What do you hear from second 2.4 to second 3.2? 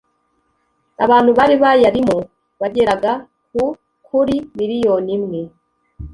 bageraga